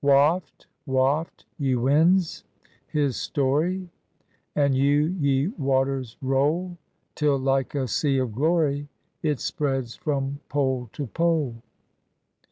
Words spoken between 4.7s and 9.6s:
you, ye waters, roll, Till, like a sea of glory, It